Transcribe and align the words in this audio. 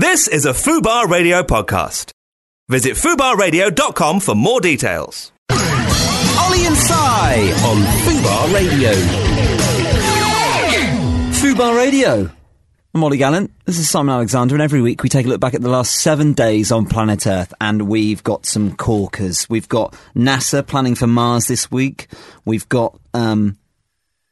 This 0.00 0.28
is 0.28 0.46
a 0.46 0.54
Fubar 0.54 1.10
Radio 1.10 1.42
podcast. 1.42 2.12
Visit 2.70 2.94
fubarradio.com 2.94 4.20
for 4.20 4.34
more 4.34 4.58
details. 4.58 5.30
Ollie 5.50 6.64
and 6.64 6.74
Si 6.74 6.94
on 6.94 7.82
Fubar 8.06 8.54
Radio. 8.54 8.92
Fubar 11.32 11.76
Radio. 11.76 12.30
I'm 12.94 13.04
Ollie 13.04 13.18
Gallant. 13.18 13.52
This 13.66 13.78
is 13.78 13.90
Simon 13.90 14.14
Alexander, 14.14 14.54
and 14.54 14.62
every 14.62 14.80
week 14.80 15.02
we 15.02 15.10
take 15.10 15.26
a 15.26 15.28
look 15.28 15.38
back 15.38 15.52
at 15.52 15.60
the 15.60 15.68
last 15.68 15.96
seven 15.96 16.32
days 16.32 16.72
on 16.72 16.86
planet 16.86 17.26
Earth, 17.26 17.52
and 17.60 17.82
we've 17.82 18.24
got 18.24 18.46
some 18.46 18.74
corkers. 18.76 19.50
We've 19.50 19.68
got 19.68 19.94
NASA 20.16 20.66
planning 20.66 20.94
for 20.94 21.08
Mars 21.08 21.46
this 21.46 21.70
week. 21.70 22.06
We've 22.46 22.66
got 22.70 22.98
um, 23.12 23.58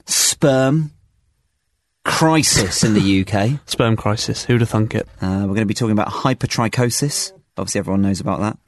sperm 0.07 0.93
crisis 2.09 2.83
in 2.83 2.95
the 2.95 3.21
UK. 3.25 3.61
Sperm 3.67 3.97
crisis. 3.97 4.45
Who'd 4.45 4.61
have 4.61 4.71
thunk 4.71 4.95
it? 4.95 5.07
Uh, 5.21 5.41
we're 5.43 5.55
going 5.55 5.57
to 5.59 5.67
be 5.67 5.75
talking 5.75 5.93
about 5.93 6.09
hypertrichosis. 6.09 7.33
Obviously, 7.57 7.79
everyone 7.79 8.03
knows 8.03 8.21
about 8.21 8.41
that. 8.41 8.59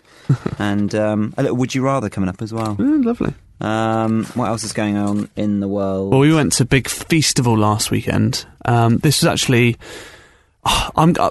and 0.58 0.94
um, 0.94 1.34
a 1.36 1.42
little 1.42 1.56
would 1.56 1.74
you 1.74 1.82
rather 1.82 2.08
coming 2.08 2.28
up 2.28 2.42
as 2.42 2.52
well. 2.52 2.76
Mm, 2.76 3.04
lovely. 3.04 3.34
Um, 3.60 4.24
what 4.34 4.48
else 4.48 4.64
is 4.64 4.72
going 4.72 4.96
on 4.96 5.28
in 5.36 5.60
the 5.60 5.68
world? 5.68 6.12
Well, 6.12 6.20
we 6.20 6.32
went 6.32 6.52
to 6.54 6.64
Big 6.64 6.84
Feastival 6.84 7.58
last 7.58 7.90
weekend. 7.90 8.46
Um, 8.64 8.98
this 8.98 9.22
was 9.22 9.26
actually. 9.26 9.76
I'm 10.64 11.14
uh, 11.18 11.30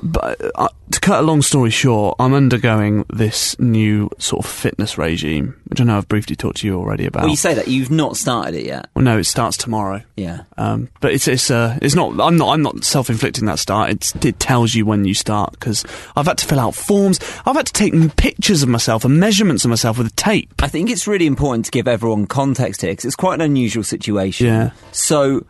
uh, 0.55 0.67
to 0.91 0.99
cut 0.99 1.19
a 1.19 1.21
long 1.21 1.41
story 1.41 1.69
short. 1.69 2.15
I'm 2.19 2.33
undergoing 2.33 3.05
this 3.09 3.57
new 3.59 4.09
sort 4.17 4.43
of 4.43 4.51
fitness 4.51 4.97
regime, 4.97 5.55
which 5.67 5.79
I 5.79 5.83
know 5.83 5.97
I've 5.97 6.07
briefly 6.07 6.35
talked 6.35 6.57
to 6.57 6.67
you 6.67 6.75
already 6.75 7.05
about. 7.05 7.23
well, 7.23 7.29
you 7.29 7.37
say 7.37 7.53
that 7.53 7.67
you've 7.67 7.91
not 7.91 8.17
started 8.17 8.55
it 8.55 8.65
yet. 8.65 8.89
Well, 8.95 9.05
no, 9.05 9.19
it 9.19 9.25
starts 9.25 9.55
tomorrow. 9.57 10.01
Yeah. 10.17 10.41
Um, 10.57 10.89
but 10.99 11.13
it's 11.13 11.27
it's 11.27 11.51
uh, 11.51 11.77
it's 11.81 11.93
not. 11.93 12.19
I'm 12.19 12.37
not. 12.37 12.53
I'm 12.53 12.63
not 12.63 12.83
self-inflicting 12.83 13.45
that 13.45 13.59
start. 13.59 13.91
It's, 13.91 14.15
it 14.15 14.39
tells 14.39 14.73
you 14.73 14.85
when 14.85 15.05
you 15.05 15.13
start 15.13 15.51
because 15.51 15.85
I've 16.15 16.25
had 16.25 16.39
to 16.39 16.45
fill 16.45 16.59
out 16.59 16.73
forms. 16.73 17.19
I've 17.45 17.55
had 17.55 17.67
to 17.67 17.73
take 17.73 17.93
pictures 18.15 18.63
of 18.63 18.69
myself 18.69 19.05
and 19.05 19.19
measurements 19.19 19.63
of 19.63 19.69
myself 19.69 19.99
with 19.99 20.07
a 20.07 20.15
tape. 20.15 20.51
I 20.59 20.67
think 20.67 20.89
it's 20.89 21.07
really 21.07 21.27
important 21.27 21.65
to 21.65 21.71
give 21.71 21.87
everyone 21.87 22.25
context 22.25 22.81
here 22.81 22.91
because 22.91 23.05
it's 23.05 23.15
quite 23.15 23.35
an 23.35 23.41
unusual 23.41 23.83
situation. 23.83 24.47
Yeah. 24.47 24.71
So, 24.91 25.45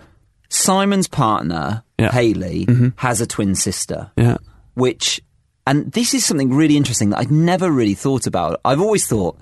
Simon's 0.49 1.07
partner, 1.07 1.83
Yeah. 1.99 2.11
Haley, 2.11 2.65
mm-hmm. 2.65 2.87
has 2.97 3.21
a 3.21 3.27
twin 3.27 3.55
sister, 3.55 4.11
Yeah. 4.17 4.37
which, 4.73 5.21
and 5.67 5.91
this 5.91 6.13
is 6.13 6.25
something 6.25 6.53
really 6.53 6.75
interesting 6.77 7.11
that 7.11 7.19
I'd 7.19 7.31
never 7.31 7.71
really 7.71 7.93
thought 7.93 8.25
about. 8.27 8.59
I've 8.65 8.81
always 8.81 9.05
thought, 9.07 9.37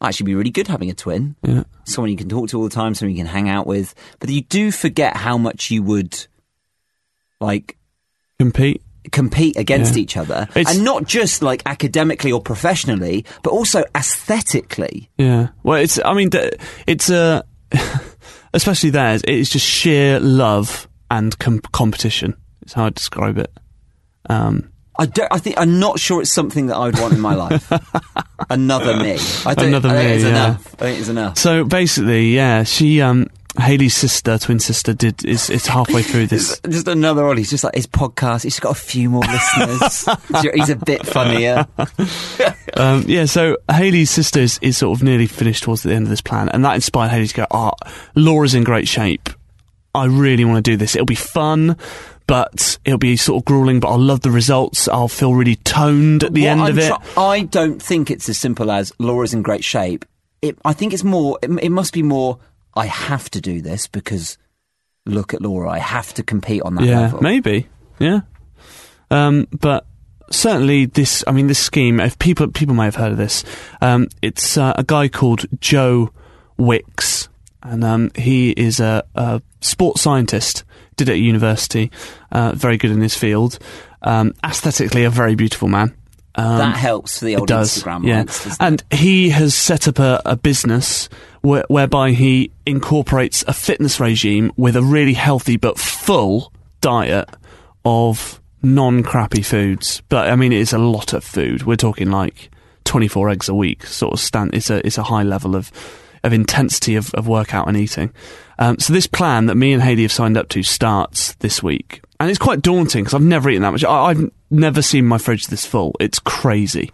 oh, 0.00 0.06
actually, 0.06 0.24
be 0.26 0.34
really 0.34 0.50
good 0.50 0.66
having 0.66 0.90
a 0.90 0.94
twin. 0.94 1.36
Yeah. 1.42 1.62
Someone 1.84 2.10
you 2.10 2.16
can 2.16 2.28
talk 2.28 2.48
to 2.50 2.58
all 2.58 2.64
the 2.64 2.70
time, 2.74 2.94
someone 2.94 3.14
you 3.14 3.22
can 3.22 3.30
hang 3.32 3.48
out 3.48 3.66
with. 3.66 3.94
But 4.18 4.30
you 4.30 4.42
do 4.42 4.70
forget 4.72 5.16
how 5.16 5.38
much 5.38 5.70
you 5.70 5.82
would, 5.84 6.26
like, 7.40 7.76
Compete. 8.38 8.82
compete 9.12 9.56
against 9.56 9.94
Yeah. 9.96 10.02
each 10.02 10.16
other. 10.16 10.48
It's- 10.56 10.74
and 10.74 10.84
not 10.84 11.06
just 11.06 11.42
like 11.42 11.62
academically 11.66 12.32
or 12.32 12.40
professionally, 12.40 13.24
but 13.42 13.50
also 13.50 13.84
aesthetically. 13.94 15.10
Yeah. 15.18 15.48
Well, 15.62 15.78
it's. 15.80 15.98
I 16.04 16.12
mean, 16.14 16.30
it's 16.86 17.08
a. 17.10 17.44
especially 18.54 18.90
theirs. 18.90 19.22
It's 19.26 19.50
just 19.50 19.66
sheer 19.66 20.20
love 20.20 20.88
and 21.10 21.38
com- 21.38 21.60
competition. 21.72 22.36
It's 22.62 22.72
how 22.72 22.86
I 22.86 22.90
describe 22.90 23.38
it. 23.38 23.52
Um, 24.28 24.70
I 24.98 25.06
don't. 25.06 25.28
I 25.32 25.38
think 25.38 25.58
I'm 25.58 25.78
not 25.80 25.98
sure 25.98 26.20
it's 26.20 26.30
something 26.32 26.66
that 26.66 26.76
I 26.76 26.86
would 26.86 26.98
want 27.00 27.14
in 27.14 27.20
my 27.20 27.34
life. 27.34 27.72
Another 28.50 28.96
me. 28.96 29.16
I 29.46 29.54
don't, 29.54 29.68
Another 29.68 29.88
I 29.88 29.92
think 29.94 30.08
me, 30.08 30.14
It's 30.14 30.24
yeah. 30.24 30.30
enough. 30.30 30.74
I 30.74 30.76
think 30.78 30.98
it's 31.00 31.08
enough. 31.08 31.38
so 31.38 31.64
basically, 31.64 32.34
yeah, 32.34 32.64
she, 32.64 33.00
um, 33.00 33.28
Haley's 33.58 33.94
sister, 33.96 34.38
twin 34.38 34.60
sister, 34.60 34.92
did 34.94 35.24
is 35.24 35.50
it's 35.50 35.66
halfway 35.66 36.02
through 36.02 36.26
this. 36.28 36.60
Just 36.68 36.86
another 36.88 37.24
one. 37.24 37.36
He's 37.36 37.50
just 37.50 37.64
like 37.64 37.74
his 37.74 37.86
podcast. 37.86 38.44
He's 38.44 38.60
got 38.60 38.70
a 38.72 38.80
few 38.80 39.10
more 39.10 39.22
listeners. 39.24 40.08
He's 40.54 40.70
a 40.70 40.76
bit 40.76 41.04
funnier. 41.06 41.66
Um, 42.76 43.04
yeah, 43.08 43.24
so 43.24 43.56
Haley's 43.70 44.10
sister 44.10 44.38
is, 44.40 44.58
is 44.62 44.78
sort 44.78 44.96
of 44.96 45.02
nearly 45.02 45.26
finished 45.26 45.64
towards 45.64 45.82
the 45.82 45.92
end 45.92 46.04
of 46.06 46.08
this 46.10 46.20
plan, 46.20 46.48
and 46.50 46.64
that 46.64 46.76
inspired 46.76 47.10
Haley 47.10 47.26
to 47.26 47.34
go, 47.34 47.46
"Oh, 47.50 47.72
Laura's 48.14 48.54
in 48.54 48.62
great 48.64 48.86
shape. 48.86 49.28
I 49.92 50.06
really 50.06 50.44
want 50.44 50.64
to 50.64 50.70
do 50.70 50.76
this. 50.76 50.94
It'll 50.94 51.04
be 51.04 51.14
fun." 51.16 51.76
But 52.28 52.78
it'll 52.84 52.96
be 52.98 53.16
sort 53.16 53.42
of 53.42 53.44
grueling, 53.44 53.80
but 53.80 53.88
I'll 53.88 53.98
love 53.98 54.20
the 54.20 54.30
results. 54.30 54.86
I'll 54.86 55.08
feel 55.08 55.34
really 55.34 55.56
toned 55.56 56.22
at 56.22 56.32
the 56.32 56.46
end 56.46 56.60
I'm 56.62 56.70
of 56.70 56.78
it. 56.78 56.86
try- 56.86 57.02
I 57.16 57.40
don't 57.42 57.82
think 57.82 58.08
it's 58.08 58.28
as 58.28 58.38
simple 58.38 58.70
as 58.70 58.92
Laura's 59.00 59.34
in 59.34 59.42
great 59.42 59.64
shape. 59.64 60.04
It, 60.40 60.56
I 60.64 60.72
think 60.72 60.92
it's 60.92 61.02
more. 61.02 61.40
It, 61.42 61.50
it 61.60 61.70
must 61.70 61.92
be 61.92 62.04
more. 62.04 62.38
I 62.74 62.86
have 62.86 63.30
to 63.30 63.40
do 63.40 63.60
this 63.60 63.86
because 63.86 64.38
look 65.06 65.34
at 65.34 65.42
Laura. 65.42 65.70
I 65.70 65.78
have 65.78 66.14
to 66.14 66.22
compete 66.22 66.62
on 66.62 66.74
that 66.76 66.84
yeah, 66.84 67.00
level. 67.00 67.22
maybe. 67.22 67.68
Yeah. 67.98 68.20
Um, 69.10 69.48
but 69.50 69.86
certainly 70.30 70.86
this, 70.86 71.24
I 71.26 71.32
mean, 71.32 71.46
this 71.46 71.58
scheme, 71.58 72.00
if 72.00 72.18
people, 72.18 72.48
people 72.48 72.74
may 72.74 72.84
have 72.84 72.96
heard 72.96 73.12
of 73.12 73.18
this, 73.18 73.44
um, 73.80 74.08
it's 74.22 74.56
uh, 74.56 74.72
a 74.76 74.84
guy 74.84 75.08
called 75.08 75.46
Joe 75.60 76.10
Wicks, 76.56 77.28
and 77.62 77.84
um, 77.84 78.10
he 78.14 78.50
is 78.50 78.80
a, 78.80 79.04
a 79.14 79.42
sports 79.60 80.00
scientist, 80.00 80.64
did 80.96 81.08
it 81.08 81.12
at 81.12 81.18
university, 81.18 81.90
uh, 82.32 82.52
very 82.54 82.76
good 82.76 82.90
in 82.90 83.00
his 83.00 83.16
field, 83.16 83.58
um, 84.02 84.32
aesthetically 84.44 85.04
a 85.04 85.10
very 85.10 85.34
beautiful 85.34 85.68
man. 85.68 85.94
Um, 86.34 86.58
that 86.58 86.76
helps 86.76 87.18
for 87.18 87.24
the 87.24 87.36
old 87.36 87.50
it 87.50 87.52
does, 87.52 87.82
Instagram 87.82 88.06
yeah. 88.06 88.24
doesn't 88.24 88.52
it? 88.52 88.56
And 88.60 88.84
he 88.90 89.30
has 89.30 89.54
set 89.54 89.88
up 89.88 89.98
a, 89.98 90.22
a 90.24 90.36
business 90.36 91.08
where, 91.40 91.64
whereby 91.68 92.12
he 92.12 92.52
incorporates 92.66 93.42
a 93.48 93.52
fitness 93.52 93.98
regime 93.98 94.52
with 94.56 94.76
a 94.76 94.82
really 94.82 95.14
healthy 95.14 95.56
but 95.56 95.78
full 95.78 96.52
diet 96.80 97.28
of 97.84 98.40
non-crappy 98.62 99.42
foods. 99.42 100.02
But 100.08 100.28
I 100.28 100.36
mean, 100.36 100.52
it's 100.52 100.72
a 100.72 100.78
lot 100.78 101.12
of 101.12 101.24
food. 101.24 101.64
We're 101.64 101.76
talking 101.76 102.10
like 102.10 102.50
24 102.84 103.30
eggs 103.30 103.48
a 103.48 103.54
week, 103.54 103.84
sort 103.84 104.12
of 104.12 104.20
stand. 104.20 104.54
It's 104.54 104.70
a 104.70 104.84
it's 104.86 104.98
a 104.98 105.04
high 105.04 105.22
level 105.22 105.56
of 105.56 105.72
of 106.22 106.32
intensity 106.32 106.96
of, 106.96 107.12
of 107.14 107.26
workout 107.26 107.66
and 107.66 107.76
eating. 107.76 108.12
Um, 108.58 108.78
so 108.78 108.92
this 108.92 109.06
plan 109.06 109.46
that 109.46 109.54
me 109.54 109.72
and 109.72 109.82
Haley 109.82 110.02
have 110.02 110.12
signed 110.12 110.36
up 110.36 110.48
to 110.50 110.62
starts 110.62 111.34
this 111.36 111.62
week, 111.62 112.02
and 112.18 112.28
it's 112.28 112.38
quite 112.38 112.62
daunting 112.62 113.04
because 113.04 113.14
I've 113.14 113.22
never 113.22 113.48
eaten 113.48 113.62
that 113.62 113.72
much. 113.72 113.84
I, 113.84 114.06
I've 114.06 114.30
never 114.50 114.82
seen 114.82 115.06
my 115.06 115.18
fridge 115.18 115.46
this 115.46 115.66
full. 115.66 115.94
It's 116.00 116.18
crazy. 116.18 116.92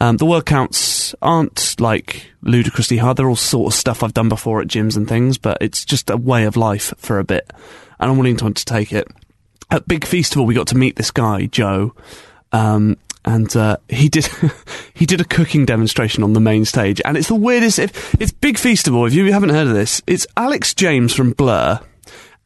Um, 0.00 0.16
the 0.16 0.26
word 0.26 0.46
counts 0.46 1.14
aren't 1.20 1.78
like 1.78 2.30
ludicrously 2.42 2.96
hard. 2.96 3.18
They're 3.18 3.28
all 3.28 3.36
sort 3.36 3.72
of 3.72 3.78
stuff 3.78 4.02
I've 4.02 4.14
done 4.14 4.30
before 4.30 4.60
at 4.60 4.68
gyms 4.68 4.96
and 4.96 5.06
things, 5.06 5.36
but 5.36 5.58
it's 5.60 5.84
just 5.84 6.08
a 6.08 6.16
way 6.16 6.44
of 6.44 6.56
life 6.56 6.94
for 6.96 7.18
a 7.18 7.24
bit, 7.24 7.50
and 7.98 8.10
I'm 8.10 8.16
willing 8.16 8.38
to 8.38 8.46
undertake 8.46 8.92
it. 8.92 9.08
At 9.70 9.86
Big 9.86 10.04
Feastival, 10.04 10.46
we 10.46 10.54
got 10.54 10.68
to 10.68 10.76
meet 10.76 10.96
this 10.96 11.10
guy 11.10 11.46
Joe, 11.46 11.94
um, 12.50 12.96
and 13.26 13.54
uh, 13.54 13.76
he 13.90 14.08
did 14.08 14.26
he 14.94 15.04
did 15.04 15.20
a 15.20 15.24
cooking 15.24 15.66
demonstration 15.66 16.22
on 16.22 16.32
the 16.32 16.40
main 16.40 16.64
stage, 16.64 17.02
and 17.04 17.18
it's 17.18 17.28
the 17.28 17.34
weirdest. 17.34 17.78
If 17.78 18.14
it's 18.18 18.32
Big 18.32 18.56
Feastival, 18.56 19.06
if 19.06 19.12
you 19.12 19.30
haven't 19.32 19.50
heard 19.50 19.66
of 19.66 19.74
this, 19.74 20.00
it's 20.06 20.26
Alex 20.34 20.72
James 20.72 21.14
from 21.14 21.32
Blur 21.32 21.78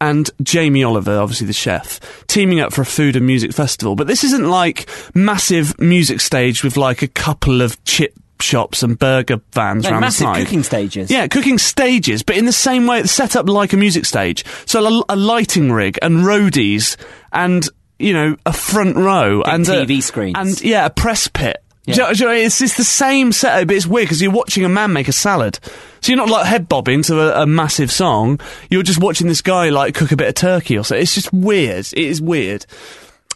and 0.00 0.28
Jamie 0.43 0.84
Oliver, 0.84 1.19
obviously 1.19 1.47
the 1.47 1.53
chef, 1.53 2.00
teaming 2.27 2.60
up 2.60 2.72
for 2.72 2.82
a 2.82 2.87
food 2.87 3.16
and 3.16 3.27
music 3.27 3.53
festival. 3.53 3.97
But 3.97 4.06
this 4.06 4.25
isn't 4.25 4.49
like 4.49 4.88
massive 5.15 5.78
music 5.81 6.21
stage 6.21 6.62
with 6.65 6.77
like 6.77 7.03
a 7.03 7.09
couple 7.09 7.62
of 7.62 7.82
chip 7.84 8.15
shops 8.41 8.82
and 8.82 8.99
burger 8.99 9.41
vans 9.53 9.84
No, 9.84 9.91
around 9.91 10.00
massive 10.00 10.27
the 10.27 10.34
side. 10.34 10.44
cooking 10.44 10.62
stages. 10.65 11.10
Yeah, 11.10 11.27
cooking 11.28 11.56
stages, 11.56 12.22
but 12.22 12.37
in 12.37 12.44
the 12.44 12.53
same 12.53 12.87
way 12.87 13.00
it's 13.00 13.12
set 13.12 13.37
up 13.37 13.49
like 13.49 13.72
a 13.72 13.77
music 13.77 14.05
stage. 14.05 14.44
So 14.66 14.84
a, 14.84 15.05
a 15.09 15.16
lighting 15.16 15.72
rig 15.72 15.99
and 16.03 16.19
roadies 16.19 16.97
and 17.32 17.66
you 17.99 18.12
know 18.12 18.37
a 18.44 18.53
front 18.53 18.97
row 18.97 19.41
and 19.43 19.66
a- 19.69 19.87
TV 19.87 20.03
screens. 20.03 20.37
and 20.37 20.61
yeah, 20.62 20.84
a 20.84 20.91
press 20.91 21.28
pit. 21.28 21.63
Yeah. 21.86 22.08
You 22.08 22.14
do 22.14 22.24
you 22.24 22.30
know, 22.30 22.34
it's, 22.34 22.60
it's 22.60 22.76
the 22.76 22.84
same 22.84 23.32
setup, 23.32 23.66
but 23.68 23.76
it's 23.76 23.86
weird 23.86 24.06
because 24.06 24.22
you're 24.22 24.30
watching 24.30 24.64
a 24.64 24.68
man 24.68 24.92
make 24.92 25.08
a 25.08 25.12
salad. 25.12 25.58
So 26.00 26.12
you're 26.12 26.16
not 26.16 26.30
like 26.30 26.46
head 26.46 26.68
bobbing 26.68 27.02
to 27.04 27.20
a, 27.20 27.42
a 27.42 27.46
massive 27.46 27.92
song. 27.92 28.40
You're 28.70 28.82
just 28.82 29.00
watching 29.00 29.26
this 29.28 29.42
guy 29.42 29.68
like 29.68 29.94
cook 29.94 30.12
a 30.12 30.16
bit 30.16 30.28
of 30.28 30.34
turkey 30.34 30.78
or 30.78 30.84
so. 30.84 30.96
It's 30.96 31.14
just 31.14 31.32
weird. 31.32 31.86
It 31.92 31.98
is 31.98 32.22
weird. 32.22 32.64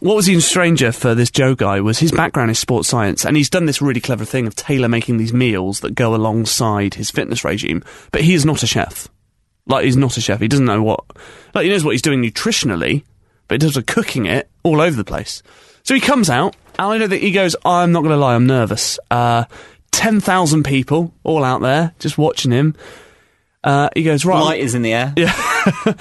What 0.00 0.14
was 0.14 0.28
even 0.30 0.40
stranger 0.40 0.92
for 0.92 1.14
this 1.14 1.30
Joe 1.30 1.56
guy 1.56 1.80
was 1.80 1.98
his 1.98 2.12
background 2.12 2.52
is 2.52 2.58
sports 2.58 2.88
science, 2.88 3.26
and 3.26 3.36
he's 3.36 3.50
done 3.50 3.66
this 3.66 3.82
really 3.82 4.00
clever 4.00 4.24
thing 4.24 4.46
of 4.46 4.54
tailor 4.54 4.88
making 4.88 5.16
these 5.16 5.32
meals 5.32 5.80
that 5.80 5.96
go 5.96 6.14
alongside 6.14 6.94
his 6.94 7.10
fitness 7.10 7.44
regime. 7.44 7.82
But 8.12 8.22
he 8.22 8.32
is 8.32 8.46
not 8.46 8.62
a 8.62 8.66
chef. 8.66 9.08
Like 9.66 9.84
he's 9.84 9.96
not 9.96 10.16
a 10.16 10.20
chef. 10.20 10.40
He 10.40 10.46
doesn't 10.46 10.64
know 10.64 10.82
what. 10.82 11.04
Like 11.52 11.64
he 11.64 11.70
knows 11.70 11.84
what 11.84 11.92
he's 11.92 12.02
doing 12.02 12.22
nutritionally, 12.22 13.02
but 13.48 13.56
in 13.56 13.60
terms 13.60 13.76
of 13.76 13.86
cooking 13.86 14.26
it, 14.26 14.48
all 14.62 14.80
over 14.80 14.96
the 14.96 15.04
place. 15.04 15.42
So 15.88 15.94
he 15.94 16.02
comes 16.02 16.28
out, 16.28 16.54
and 16.78 16.86
I 16.86 16.98
know 16.98 17.06
that 17.06 17.22
he 17.22 17.30
goes. 17.30 17.56
I'm 17.64 17.92
not 17.92 18.00
going 18.00 18.10
to 18.10 18.18
lie, 18.18 18.34
I'm 18.34 18.46
nervous. 18.46 18.98
Uh, 19.10 19.44
Ten 19.90 20.20
thousand 20.20 20.64
people 20.64 21.14
all 21.24 21.42
out 21.42 21.62
there 21.62 21.94
just 21.98 22.18
watching 22.18 22.50
him. 22.50 22.76
Uh, 23.64 23.88
he 23.96 24.02
goes 24.02 24.26
right. 24.26 24.38
Light 24.38 24.60
is 24.60 24.74
in 24.74 24.82
the 24.82 24.92
air. 24.92 25.14
Yeah. 25.16 25.32
all 25.86 25.94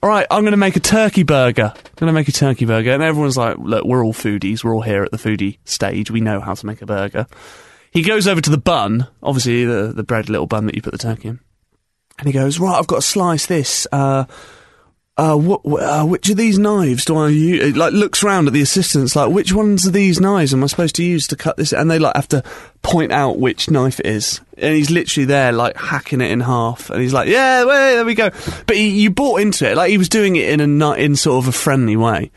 right, 0.08 0.28
I'm 0.30 0.42
going 0.42 0.52
to 0.52 0.56
make 0.56 0.76
a 0.76 0.80
turkey 0.80 1.24
burger. 1.24 1.72
I'm 1.74 1.92
going 1.96 2.06
to 2.06 2.12
make 2.12 2.28
a 2.28 2.32
turkey 2.32 2.66
burger. 2.66 2.92
And 2.92 3.02
everyone's 3.02 3.36
like, 3.36 3.58
look, 3.58 3.84
we're 3.84 4.04
all 4.04 4.12
foodies. 4.12 4.62
We're 4.62 4.76
all 4.76 4.82
here 4.82 5.02
at 5.02 5.10
the 5.10 5.16
foodie 5.16 5.58
stage. 5.64 6.08
We 6.08 6.20
know 6.20 6.38
how 6.38 6.54
to 6.54 6.64
make 6.64 6.80
a 6.80 6.86
burger. 6.86 7.26
He 7.90 8.02
goes 8.02 8.28
over 8.28 8.40
to 8.40 8.50
the 8.50 8.58
bun, 8.58 9.08
obviously 9.24 9.64
the, 9.64 9.92
the 9.92 10.04
bread 10.04 10.28
little 10.28 10.46
bun 10.46 10.66
that 10.66 10.76
you 10.76 10.82
put 10.82 10.92
the 10.92 10.98
turkey 10.98 11.30
in. 11.30 11.40
And 12.20 12.28
he 12.28 12.32
goes, 12.32 12.60
right, 12.60 12.78
I've 12.78 12.86
got 12.86 12.96
to 12.98 13.02
slice 13.02 13.46
this. 13.46 13.88
Uh, 13.90 14.26
uh, 15.22 15.36
what, 15.36 15.60
uh, 15.64 16.04
which 16.04 16.28
of 16.30 16.36
these 16.36 16.58
knives 16.58 17.04
do 17.04 17.16
I 17.16 17.28
use? 17.28 17.76
Like, 17.76 17.92
looks 17.92 18.24
round 18.24 18.48
at 18.48 18.52
the 18.52 18.60
assistants, 18.60 19.14
like, 19.14 19.30
which 19.30 19.52
ones 19.52 19.86
of 19.86 19.92
these 19.92 20.20
knives 20.20 20.52
am 20.52 20.64
I 20.64 20.66
supposed 20.66 20.96
to 20.96 21.04
use 21.04 21.28
to 21.28 21.36
cut 21.36 21.56
this? 21.56 21.72
And 21.72 21.88
they, 21.88 22.00
like, 22.00 22.16
have 22.16 22.26
to 22.28 22.42
point 22.82 23.12
out 23.12 23.38
which 23.38 23.70
knife 23.70 24.00
it 24.00 24.06
is. 24.06 24.40
And 24.58 24.74
he's 24.74 24.90
literally 24.90 25.26
there, 25.26 25.52
like, 25.52 25.76
hacking 25.76 26.20
it 26.20 26.32
in 26.32 26.40
half. 26.40 26.90
And 26.90 27.00
he's 27.00 27.12
like, 27.12 27.28
yeah, 27.28 27.62
well, 27.62 27.94
there 27.94 28.04
we 28.04 28.16
go. 28.16 28.30
But 28.66 28.74
he, 28.74 28.88
you 28.88 29.10
bought 29.10 29.40
into 29.40 29.70
it. 29.70 29.76
Like, 29.76 29.90
he 29.90 29.98
was 29.98 30.08
doing 30.08 30.34
it 30.34 30.48
in 30.48 30.82
a, 30.82 30.92
in 30.94 31.14
sort 31.14 31.44
of 31.44 31.48
a 31.48 31.52
friendly 31.52 31.96
way. 31.96 32.32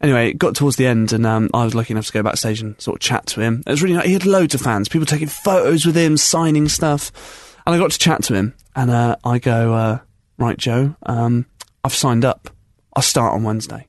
Anyway, 0.00 0.30
it 0.30 0.38
got 0.38 0.54
towards 0.54 0.76
the 0.76 0.86
end, 0.86 1.12
and 1.12 1.26
um, 1.26 1.50
I 1.52 1.64
was 1.64 1.74
lucky 1.74 1.92
enough 1.92 2.06
to 2.06 2.12
go 2.12 2.22
backstage 2.22 2.60
and 2.60 2.80
sort 2.80 2.98
of 2.98 3.00
chat 3.00 3.26
to 3.28 3.40
him. 3.40 3.64
It 3.66 3.70
was 3.70 3.82
really 3.82 3.96
nice. 3.96 4.06
He 4.06 4.12
had 4.12 4.26
loads 4.26 4.54
of 4.54 4.60
fans, 4.60 4.88
people 4.88 5.06
taking 5.06 5.26
photos 5.26 5.84
with 5.84 5.96
him, 5.96 6.16
signing 6.16 6.68
stuff. 6.68 7.56
And 7.66 7.74
I 7.74 7.78
got 7.78 7.90
to 7.90 7.98
chat 7.98 8.22
to 8.24 8.34
him, 8.34 8.54
and 8.76 8.92
uh, 8.92 9.16
I 9.24 9.40
go, 9.40 9.74
uh, 9.74 9.98
right, 10.38 10.56
Joe, 10.56 10.94
um, 11.04 11.46
I've 11.86 11.94
signed 11.94 12.24
up. 12.24 12.50
I'll 12.94 13.02
start 13.02 13.34
on 13.34 13.42
Wednesday. 13.44 13.86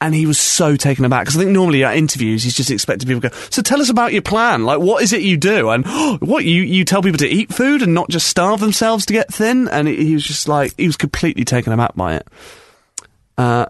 And 0.00 0.14
he 0.14 0.26
was 0.26 0.38
so 0.38 0.76
taken 0.76 1.04
aback 1.04 1.24
because 1.24 1.36
I 1.36 1.40
think 1.40 1.52
normally 1.52 1.84
at 1.84 1.96
interviews 1.96 2.42
he's 2.42 2.56
just 2.56 2.70
expecting 2.70 3.08
people 3.08 3.22
to 3.22 3.28
go. 3.30 3.36
So 3.50 3.62
tell 3.62 3.80
us 3.80 3.88
about 3.88 4.12
your 4.12 4.22
plan. 4.22 4.64
Like, 4.64 4.78
what 4.78 5.02
is 5.02 5.12
it 5.12 5.22
you 5.22 5.36
do? 5.36 5.70
And 5.70 5.86
what 6.20 6.44
you 6.44 6.62
you 6.62 6.84
tell 6.84 7.02
people 7.02 7.18
to 7.18 7.28
eat 7.28 7.52
food 7.52 7.82
and 7.82 7.94
not 7.94 8.10
just 8.10 8.26
starve 8.26 8.60
themselves 8.60 9.06
to 9.06 9.12
get 9.12 9.32
thin? 9.32 9.68
And 9.68 9.88
he 9.88 10.12
was 10.12 10.24
just 10.24 10.48
like 10.48 10.74
he 10.76 10.86
was 10.86 10.96
completely 10.96 11.44
taken 11.44 11.72
aback 11.72 11.94
by 11.94 12.16
it. 12.16 12.28
Uh, 13.38 13.66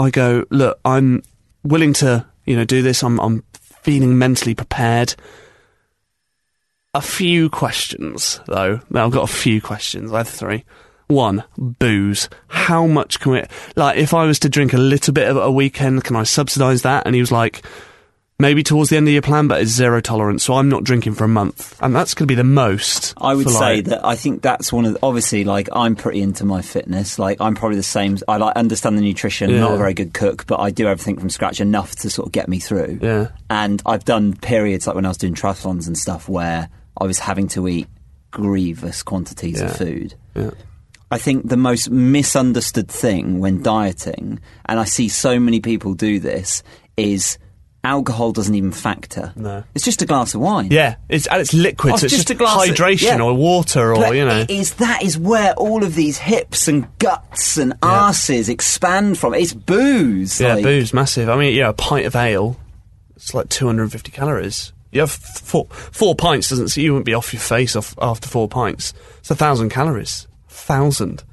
I 0.00 0.10
go, 0.10 0.44
look, 0.50 0.78
I'm 0.84 1.22
willing 1.64 1.92
to, 1.94 2.24
you 2.44 2.56
know, 2.56 2.64
do 2.64 2.82
this. 2.82 3.02
I'm, 3.02 3.18
I'm 3.18 3.44
feeling 3.82 4.16
mentally 4.18 4.54
prepared. 4.54 5.14
A 6.94 7.00
few 7.00 7.50
questions, 7.50 8.40
though. 8.46 8.80
I've 8.94 9.10
got 9.10 9.24
a 9.28 9.32
few 9.32 9.60
questions. 9.60 10.12
I 10.12 10.18
have 10.18 10.28
three. 10.28 10.64
One, 11.08 11.44
booze. 11.56 12.28
How 12.48 12.86
much 12.86 13.18
can 13.20 13.32
we, 13.32 13.42
like, 13.76 13.98
if 13.98 14.14
I 14.14 14.24
was 14.26 14.38
to 14.40 14.48
drink 14.48 14.72
a 14.74 14.78
little 14.78 15.12
bit 15.14 15.28
of 15.28 15.36
a 15.36 15.50
weekend, 15.50 16.04
can 16.04 16.16
I 16.16 16.22
subsidise 16.22 16.82
that? 16.82 17.06
And 17.06 17.14
he 17.14 17.20
was 17.20 17.32
like, 17.32 17.64
maybe 18.38 18.62
towards 18.62 18.90
the 18.90 18.96
end 18.96 19.08
of 19.08 19.12
your 19.12 19.22
plan, 19.22 19.48
but 19.48 19.60
it's 19.60 19.70
zero 19.70 20.00
tolerance, 20.00 20.44
so 20.44 20.54
I'm 20.54 20.68
not 20.68 20.84
drinking 20.84 21.14
for 21.14 21.24
a 21.24 21.28
month. 21.28 21.76
And 21.82 21.94
that's 21.96 22.14
going 22.14 22.26
to 22.26 22.30
be 22.30 22.36
the 22.36 22.44
most. 22.44 23.14
I 23.16 23.34
would 23.34 23.48
say 23.48 23.76
like- 23.76 23.84
that 23.86 24.04
I 24.04 24.14
think 24.16 24.42
that's 24.42 24.72
one 24.72 24.84
of 24.84 24.92
the, 24.92 24.98
obviously 25.02 25.44
like 25.44 25.68
I'm 25.72 25.96
pretty 25.96 26.20
into 26.20 26.44
my 26.44 26.62
fitness. 26.62 27.18
Like 27.18 27.40
I'm 27.40 27.54
probably 27.54 27.78
the 27.78 27.82
same. 27.82 28.18
I 28.28 28.36
like 28.36 28.54
understand 28.56 28.96
the 28.96 29.02
nutrition. 29.02 29.50
Yeah. 29.50 29.60
Not 29.60 29.72
a 29.72 29.78
very 29.78 29.94
good 29.94 30.14
cook, 30.14 30.46
but 30.46 30.60
I 30.60 30.70
do 30.70 30.86
everything 30.86 31.18
from 31.18 31.30
scratch 31.30 31.60
enough 31.60 31.96
to 31.96 32.10
sort 32.10 32.26
of 32.26 32.32
get 32.32 32.48
me 32.48 32.60
through. 32.60 33.00
Yeah. 33.02 33.28
And 33.50 33.82
I've 33.86 34.04
done 34.04 34.34
periods 34.36 34.86
like 34.86 34.94
when 34.94 35.04
I 35.04 35.08
was 35.08 35.18
doing 35.18 35.34
triathlons 35.34 35.86
and 35.88 35.98
stuff 35.98 36.28
where 36.28 36.68
I 37.00 37.04
was 37.06 37.18
having 37.18 37.48
to 37.48 37.66
eat 37.66 37.88
grievous 38.30 39.02
quantities 39.02 39.60
of 39.60 39.74
food. 39.76 40.14
Yeah. 40.36 40.50
I 41.10 41.18
think 41.18 41.48
the 41.48 41.56
most 41.56 41.90
misunderstood 41.90 42.88
thing 42.88 43.38
when 43.40 43.62
dieting, 43.62 44.40
and 44.66 44.78
I 44.78 44.84
see 44.84 45.08
so 45.08 45.40
many 45.40 45.60
people 45.60 45.94
do 45.94 46.20
this, 46.20 46.62
is 46.96 47.38
alcohol 47.84 48.32
doesn't 48.32 48.54
even 48.54 48.72
factor. 48.72 49.32
No. 49.36 49.64
It's 49.74 49.84
just 49.84 50.02
a 50.02 50.06
glass 50.06 50.34
of 50.34 50.40
wine. 50.42 50.68
Yeah, 50.70 50.96
it's 51.08 51.26
and 51.28 51.40
it's 51.40 51.54
liquid, 51.54 51.94
Oh, 51.94 51.96
so 51.96 52.04
it's 52.06 52.14
just 52.14 52.28
just, 52.28 52.30
a 52.30 52.34
glass 52.34 52.68
of- 52.68 52.74
hydration 52.74 53.02
yeah. 53.18 53.22
or 53.22 53.32
water 53.32 53.92
or 53.92 53.96
But 53.96 54.16
you 54.16 54.24
know. 54.26 54.40
it 54.40 54.50
is 54.50 54.74
that 54.74 55.02
is 55.02 55.16
where 55.16 55.54
all 55.54 55.82
of 55.84 55.94
these 55.94 56.18
hips 56.18 56.68
and 56.68 56.86
guts 56.98 57.56
and 57.56 57.72
arses 57.80 58.48
expand 58.50 59.16
from. 59.16 59.32
It's 59.32 59.54
booze. 59.54 60.40
Yeah, 60.40 60.54
like- 60.56 60.64
booze 60.64 60.92
massive. 60.92 61.28
I 61.30 61.36
mean, 61.36 61.54
yeah, 61.54 61.68
a 61.70 61.72
pint 61.72 62.04
of 62.04 62.14
ale, 62.16 62.58
it's 63.16 63.32
like 63.32 63.48
250 63.48 64.10
calories. 64.12 64.72
You 64.92 65.00
have 65.00 65.10
four 65.12 65.66
four 65.70 66.14
pints, 66.14 66.50
doesn't 66.50 66.68
so 66.68 66.80
you 66.80 66.92
wouldn't 66.92 67.06
be 67.06 67.14
off 67.14 67.32
your 67.32 67.40
face 67.40 67.76
off 67.76 67.94
after 68.02 68.28
four 68.28 68.48
pints. 68.48 68.92
It's 69.20 69.30
a 69.30 69.34
thousand 69.36 69.68
calories, 69.70 70.26
thousand, 70.48 71.24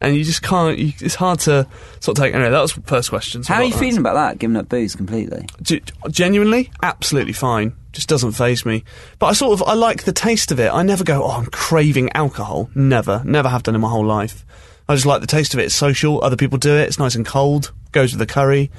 and 0.00 0.16
you 0.16 0.24
just 0.24 0.42
can't. 0.42 0.78
You, 0.78 0.92
it's 1.00 1.14
hard 1.14 1.40
to 1.40 1.66
sort 2.00 2.18
of 2.18 2.24
take. 2.24 2.34
Anyway, 2.34 2.50
that 2.50 2.60
was 2.60 2.74
the 2.74 2.82
first 2.82 3.10
question. 3.10 3.42
so 3.42 3.52
How 3.52 3.60
are 3.60 3.64
you 3.64 3.72
feeling 3.72 3.98
about 3.98 4.14
that? 4.14 4.38
Giving 4.38 4.56
up 4.56 4.68
booze 4.68 4.94
completely? 4.94 5.46
G- 5.62 5.82
genuinely, 6.10 6.70
absolutely 6.82 7.32
fine. 7.32 7.74
Just 7.92 8.08
doesn't 8.08 8.32
phase 8.32 8.66
me. 8.66 8.84
But 9.18 9.26
I 9.26 9.32
sort 9.34 9.60
of 9.60 9.68
I 9.68 9.74
like 9.74 10.02
the 10.04 10.12
taste 10.12 10.50
of 10.50 10.58
it. 10.58 10.72
I 10.72 10.82
never 10.82 11.04
go, 11.04 11.22
oh, 11.22 11.30
I'm 11.30 11.46
craving 11.46 12.10
alcohol. 12.12 12.68
Never, 12.74 13.22
never 13.24 13.48
have 13.48 13.62
done 13.62 13.74
in 13.74 13.80
my 13.80 13.88
whole 13.88 14.04
life. 14.04 14.44
I 14.88 14.94
just 14.94 15.06
like 15.06 15.20
the 15.20 15.26
taste 15.26 15.54
of 15.54 15.60
it. 15.60 15.64
It's 15.64 15.74
social. 15.74 16.22
Other 16.22 16.36
people 16.36 16.58
do 16.58 16.74
it. 16.74 16.88
It's 16.88 16.98
nice 16.98 17.14
and 17.14 17.24
cold. 17.24 17.72
Goes 17.92 18.12
with 18.12 18.18
the 18.18 18.32
curry. 18.32 18.70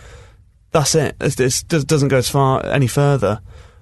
That's 0.72 0.94
it. 0.94 1.16
It's, 1.22 1.64
doesn't 1.64 2.10
go 2.10 2.18
as 2.18 2.30
far 2.30 2.66
any 2.66 2.88
further. 2.88 3.40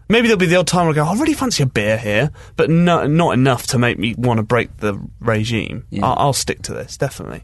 Maybe 0.10 0.28
there'll 0.28 0.40
be 0.40 0.46
the 0.46 0.58
odd 0.58 0.68
time 0.68 0.86
where 0.86 0.94
I 0.94 0.96
go, 0.96 1.06
I 1.06 1.14
really 1.14 1.34
fancy 1.34 1.64
a 1.64 1.66
beer 1.66 1.98
here, 1.98 2.32
but 2.56 2.70
no, 2.70 3.08
not 3.08 3.32
enough 3.34 3.68
to 3.68 3.78
make 3.78 3.98
me 3.98 4.16
want 4.18 4.38
to 4.38 4.44
break 4.44 4.78
the 4.78 5.00
regime. 5.20 5.86
Yeah. 5.90 6.06
I'll, 6.06 6.16
I'll 6.28 6.34
stick 6.34 6.62
to 6.64 6.74
this 6.74 6.98
definitely. 6.98 7.44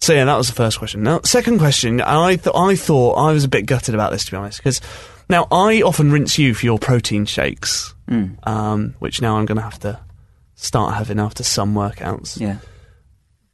So 0.00 0.12
yeah, 0.14 0.24
that 0.24 0.36
was 0.36 0.48
the 0.48 0.54
first 0.54 0.78
question. 0.78 1.02
Now, 1.04 1.20
second 1.22 1.58
question, 1.58 2.00
I 2.00 2.36
th- 2.36 2.56
I 2.56 2.74
thought 2.74 3.14
I 3.14 3.32
was 3.32 3.44
a 3.44 3.48
bit 3.48 3.66
gutted 3.66 3.94
about 3.94 4.10
this 4.10 4.24
to 4.24 4.30
be 4.32 4.36
honest, 4.36 4.58
because 4.58 4.80
now 5.28 5.46
I 5.52 5.82
often 5.82 6.10
rinse 6.10 6.38
you 6.38 6.54
for 6.54 6.66
your 6.66 6.78
protein 6.78 7.24
shakes, 7.24 7.94
um, 8.42 8.94
which 8.98 9.22
now 9.22 9.36
I'm 9.36 9.46
going 9.46 9.56
to 9.56 9.62
have 9.62 9.78
to 9.80 10.00
start 10.56 10.94
having 10.94 11.20
after 11.20 11.42
some 11.44 11.74
workouts. 11.74 12.40
Yeah. 12.40 12.58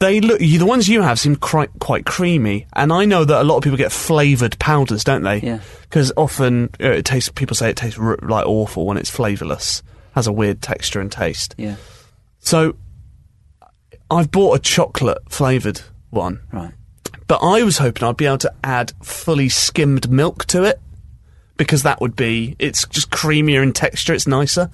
They 0.01 0.21
look 0.21 0.39
the 0.39 0.63
ones 0.63 0.89
you 0.89 1.03
have 1.03 1.19
seem 1.19 1.35
quite 1.35 1.71
quite 1.81 2.07
creamy, 2.07 2.67
and 2.75 2.93
I 2.93 3.05
know 3.05 3.25
that 3.25 3.41
a 3.41 3.43
lot 3.43 3.57
of 3.57 3.65
people 3.65 3.77
get 3.77 3.91
flavoured 3.91 4.57
powders, 4.61 5.03
don't 5.03 5.23
they? 5.23 5.41
Yeah. 5.41 5.59
Because 5.83 6.13
often 6.17 6.71
uh, 6.81 6.91
it 6.91 7.05
tastes. 7.05 7.31
People 7.31 7.57
say 7.57 7.71
it 7.71 7.77
tastes 7.77 7.99
r- 7.99 8.19
like 8.23 8.47
awful 8.47 8.87
when 8.87 8.97
it's 8.97 9.11
flavourless, 9.11 9.83
has 10.15 10.29
a 10.29 10.33
weird 10.33 10.63
texture 10.63 11.01
and 11.01 11.11
taste. 11.11 11.57
Yeah. 11.59 11.75
So 12.39 12.77
I've 14.09 14.31
bought 14.31 14.55
a 14.57 14.61
chocolate 14.61 15.19
flavoured 15.29 15.81
one. 16.11 16.41
Right. 16.53 16.73
But 17.27 17.41
I 17.43 17.65
was 17.65 17.79
hoping 17.79 18.05
I'd 18.05 18.17
be 18.17 18.27
able 18.27 18.39
to 18.39 18.55
add 18.63 18.93
fully 19.03 19.49
skimmed 19.49 20.09
milk 20.11 20.45
to 20.47 20.63
it 20.63 20.81
because 21.57 21.83
that 21.83 22.01
would 22.01 22.15
be 22.15 22.55
it's 22.61 22.87
just 22.87 23.11
creamier 23.11 23.65
in 23.65 23.73
texture, 23.73 24.15
it's 24.15 24.29
nicer. 24.29 24.71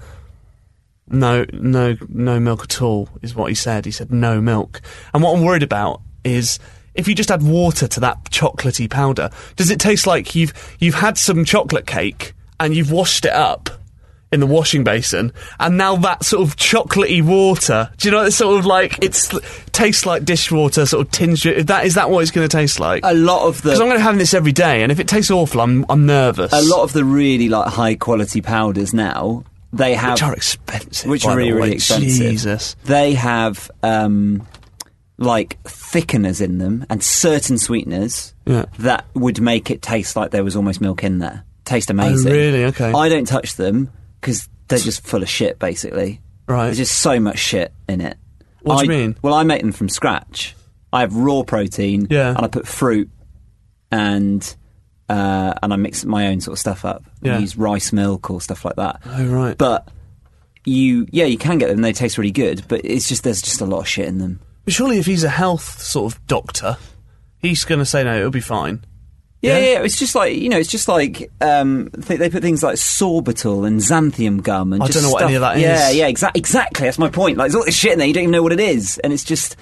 No, 1.06 1.44
no, 1.52 1.96
no 2.08 2.40
milk 2.40 2.64
at 2.64 2.80
all 2.80 3.08
is 3.22 3.34
what 3.34 3.50
he 3.50 3.54
said. 3.54 3.84
He 3.84 3.90
said 3.90 4.10
no 4.10 4.40
milk. 4.40 4.80
And 5.12 5.22
what 5.22 5.36
I'm 5.36 5.44
worried 5.44 5.62
about 5.62 6.00
is 6.24 6.58
if 6.94 7.06
you 7.08 7.14
just 7.14 7.30
add 7.30 7.42
water 7.42 7.86
to 7.88 8.00
that 8.00 8.24
chocolatey 8.30 8.88
powder, 8.88 9.30
does 9.56 9.70
it 9.70 9.80
taste 9.80 10.06
like 10.06 10.34
you've 10.34 10.52
you've 10.80 10.94
had 10.94 11.18
some 11.18 11.44
chocolate 11.44 11.86
cake 11.86 12.32
and 12.58 12.74
you've 12.74 12.90
washed 12.90 13.24
it 13.24 13.32
up 13.32 13.68
in 14.32 14.40
the 14.40 14.46
washing 14.46 14.82
basin, 14.82 15.32
and 15.60 15.78
now 15.78 15.94
that 15.94 16.24
sort 16.24 16.42
of 16.42 16.56
chocolatey 16.56 17.22
water. 17.22 17.88
Do 17.98 18.08
you 18.08 18.12
know? 18.12 18.24
It's 18.24 18.36
sort 18.36 18.58
of 18.58 18.66
like 18.66 18.98
it's 19.00 19.32
tastes 19.70 20.06
like 20.06 20.24
dishwater, 20.24 20.86
sort 20.86 21.06
of 21.06 21.12
tinged. 21.12 21.46
Is 21.46 21.66
that 21.66 21.86
is 21.86 21.94
that 21.94 22.10
what 22.10 22.20
it's 22.20 22.32
going 22.32 22.48
to 22.48 22.56
taste 22.56 22.80
like? 22.80 23.02
A 23.04 23.14
lot 23.14 23.46
of 23.46 23.62
the 23.62 23.68
Because 23.68 23.80
I'm 23.80 23.86
going 23.86 23.98
to 23.98 24.02
have 24.02 24.18
this 24.18 24.34
every 24.34 24.50
day, 24.52 24.82
and 24.82 24.90
if 24.90 24.98
it 24.98 25.06
tastes 25.06 25.30
awful, 25.30 25.60
I'm 25.60 25.86
I'm 25.88 26.04
nervous. 26.04 26.52
a 26.52 26.62
lot 26.62 26.82
of 26.82 26.92
the 26.92 27.04
really 27.04 27.48
like 27.48 27.68
high 27.68 27.94
quality 27.94 28.40
powders 28.40 28.92
now 28.92 29.44
they 29.76 29.94
have 29.94 30.14
which 30.14 30.22
are 30.22 30.34
expensive, 30.34 31.10
which 31.10 31.24
are 31.26 31.36
really 31.36 31.52
really 31.52 31.72
expensive. 31.72 32.08
Jesus, 32.30 32.76
They 32.84 33.14
have 33.14 33.70
um, 33.82 34.46
like 35.18 35.62
thickeners 35.64 36.40
in 36.40 36.58
them 36.58 36.84
and 36.90 37.02
certain 37.02 37.58
sweeteners 37.58 38.34
Yeah. 38.46 38.64
that 38.78 39.04
would 39.14 39.40
make 39.40 39.70
it 39.70 39.82
taste 39.82 40.16
like 40.16 40.30
there 40.30 40.44
was 40.44 40.56
almost 40.56 40.80
milk 40.80 41.04
in 41.04 41.18
there. 41.18 41.44
Taste 41.64 41.90
amazing. 41.90 42.30
Oh, 42.30 42.34
really? 42.34 42.64
Okay. 42.66 42.92
I 42.92 43.08
don't 43.08 43.26
touch 43.26 43.54
them 43.56 43.90
because 44.20 44.48
they're 44.68 44.78
just 44.78 45.04
full 45.06 45.22
of 45.22 45.28
shit. 45.28 45.58
Basically, 45.58 46.20
Right. 46.46 46.64
There's 46.66 46.76
just 46.76 47.00
so 47.00 47.18
much 47.20 47.38
shit 47.38 47.72
in 47.88 48.00
it. 48.02 48.18
What 48.62 48.78
do 48.78 48.84
you 48.84 48.90
mean? 48.90 49.16
Well, 49.22 49.32
I 49.34 49.44
make 49.44 49.60
them 49.62 49.72
from 49.72 49.88
scratch. 49.88 50.54
I 50.92 51.00
have 51.00 51.14
raw 51.16 51.42
protein, 51.42 52.06
Yeah. 52.10 52.30
and 52.30 52.38
I 52.44 52.48
put 52.48 52.66
fruit 52.68 53.08
and 53.90 54.56
uh, 55.08 55.54
and 55.62 55.72
I 55.72 55.76
mix 55.76 56.04
my 56.04 56.28
own 56.28 56.40
sort 56.40 56.54
of 56.54 56.58
stuff 56.58 56.84
up. 56.84 57.04
I 57.22 57.28
Yeah. 57.28 57.38
use 57.38 57.56
rice 57.56 57.92
milk 57.92 58.30
or 58.30 58.40
stuff 58.40 58.64
like 58.64 58.76
that. 58.76 59.00
Oh, 59.06 59.26
right. 59.26 59.56
But 59.58 59.88
you, 60.64 61.06
yeah, 61.10 61.24
you 61.26 61.36
can 61.38 61.58
get 61.58 61.68
them. 61.68 61.82
They 61.82 61.92
taste 61.92 62.16
really 62.18 62.30
good, 62.30 62.64
but 62.68 62.80
it's 62.84 63.08
just 63.08 63.22
there's 63.24 63.42
just 63.42 63.60
a 63.60 63.66
lot 63.66 63.80
of 63.80 63.88
shit 63.88 64.06
in 64.06 64.18
them. 64.18 64.40
But 64.64 64.72
surely, 64.72 64.98
if 64.98 65.06
he's 65.06 65.24
a 65.24 65.28
health 65.28 65.82
sort 65.82 66.14
of 66.14 66.26
doctor, 66.26 66.78
he's 67.38 67.64
going 67.64 67.80
to 67.80 67.84
say 67.84 68.02
no, 68.04 68.16
it'll 68.18 68.30
be 68.30 68.40
fine. 68.40 68.82
Yeah, 69.42 69.58
Yeah? 69.58 69.72
yeah, 69.74 69.82
it's 69.82 69.98
just 69.98 70.14
like 70.14 70.34
you 70.36 70.48
know, 70.48 70.56
it's 70.56 70.70
just 70.70 70.88
like 70.88 71.30
um, 71.42 71.90
th- 72.06 72.18
they 72.18 72.30
put 72.30 72.40
things 72.42 72.62
like 72.62 72.76
sorbitol 72.76 73.66
and 73.66 73.78
xanthan 73.80 74.42
gum 74.42 74.72
and 74.72 74.82
I 74.82 74.86
don't 74.86 75.02
know 75.02 75.10
what 75.10 75.18
stuff. 75.18 75.28
any 75.28 75.34
of 75.34 75.42
that 75.42 75.58
yeah, 75.58 75.90
is. 75.90 75.96
Yeah, 75.96 76.06
exactly. 76.06 76.38
Exactly. 76.38 76.86
That's 76.86 76.98
my 76.98 77.10
point. 77.10 77.36
Like, 77.36 77.50
there's 77.50 77.56
all 77.56 77.64
this 77.66 77.76
shit 77.76 77.92
in 77.92 77.98
there. 77.98 78.08
You 78.08 78.14
don't 78.14 78.22
even 78.22 78.32
know 78.32 78.42
what 78.42 78.52
it 78.52 78.60
is, 78.60 78.96
and 79.04 79.12
it's 79.12 79.22
just, 79.24 79.56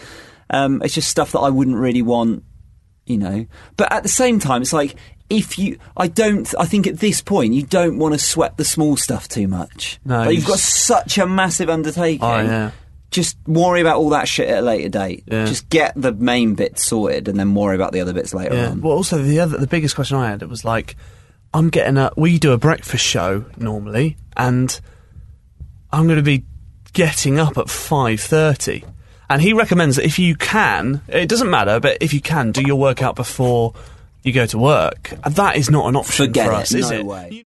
um, 0.50 0.80
it's 0.82 0.94
just 0.94 1.08
stuff 1.10 1.32
that 1.32 1.40
I 1.40 1.48
wouldn't 1.50 1.76
really 1.76 2.02
want, 2.02 2.44
you 3.06 3.18
know. 3.18 3.44
But 3.76 3.90
at 3.92 4.04
the 4.04 4.08
same 4.08 4.38
time, 4.38 4.62
it's 4.62 4.72
like 4.72 4.94
if 5.32 5.58
you, 5.58 5.78
I 5.96 6.06
don't, 6.06 6.52
I 6.58 6.66
think 6.66 6.86
at 6.86 6.98
this 6.98 7.22
point 7.22 7.54
you 7.54 7.62
don't 7.62 7.98
want 7.98 8.12
to 8.14 8.18
sweat 8.18 8.56
the 8.58 8.64
small 8.64 8.96
stuff 8.96 9.26
too 9.28 9.48
much. 9.48 9.98
No, 10.04 10.18
like, 10.18 10.28
you 10.30 10.34
you've 10.36 10.46
got 10.46 10.58
such 10.58 11.18
a 11.18 11.26
massive 11.26 11.70
undertaking. 11.70 12.22
Oh, 12.22 12.40
yeah. 12.42 12.70
Just 13.10 13.36
worry 13.46 13.80
about 13.80 13.96
all 13.96 14.10
that 14.10 14.28
shit 14.28 14.48
at 14.48 14.58
a 14.58 14.62
later 14.62 14.88
date. 14.88 15.24
Yeah. 15.26 15.44
Just 15.46 15.68
get 15.68 15.92
the 15.96 16.12
main 16.12 16.54
bit 16.54 16.78
sorted, 16.78 17.28
and 17.28 17.38
then 17.38 17.54
worry 17.54 17.74
about 17.74 17.92
the 17.92 18.00
other 18.00 18.12
bits 18.12 18.32
later 18.32 18.54
Yeah. 18.54 18.68
on. 18.70 18.80
Well, 18.80 18.92
also 18.94 19.18
the 19.22 19.40
other, 19.40 19.58
the 19.58 19.66
biggest 19.66 19.94
question 19.94 20.16
I 20.16 20.30
had 20.30 20.42
it 20.42 20.48
was 20.48 20.64
like, 20.64 20.96
I'm 21.52 21.68
getting 21.68 21.98
a. 21.98 22.10
We 22.16 22.38
do 22.38 22.52
a 22.52 22.58
breakfast 22.58 23.04
show 23.04 23.44
normally, 23.58 24.16
and 24.36 24.80
I'm 25.92 26.04
going 26.06 26.16
to 26.16 26.22
be 26.22 26.44
getting 26.94 27.38
up 27.38 27.58
at 27.58 27.68
five 27.68 28.20
thirty, 28.20 28.84
and 29.28 29.42
he 29.42 29.52
recommends 29.52 29.96
that 29.96 30.06
if 30.06 30.18
you 30.18 30.34
can, 30.34 31.02
it 31.08 31.28
doesn't 31.28 31.50
matter, 31.50 31.80
but 31.80 31.98
if 32.00 32.14
you 32.14 32.20
can, 32.22 32.52
do 32.52 32.62
your 32.62 32.76
workout 32.76 33.14
before 33.16 33.74
you 34.22 34.32
go 34.32 34.46
to 34.46 34.58
work. 34.58 35.14
That 35.28 35.56
is 35.56 35.70
not 35.70 35.88
an 35.88 35.96
option 35.96 36.26
Forget 36.26 36.46
for 36.46 36.52
it, 36.52 36.56
us, 36.56 36.74
is 36.74 36.90
no 36.90 36.96
it? 36.96 37.06
way. 37.06 37.40